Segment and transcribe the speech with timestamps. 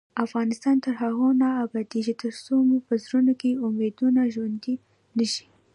[0.25, 4.75] افغانستان تر هغو نه ابادیږي، ترڅو مو په زړونو کې امیدونه ژوندۍ
[5.17, 5.45] نشي.